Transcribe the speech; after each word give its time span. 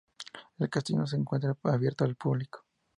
El 0.57 0.67
castillo 0.71 0.97
no 0.97 1.05
se 1.05 1.15
encuentra 1.15 1.55
abierto 1.63 2.05
al 2.05 2.15
público. 2.15 2.65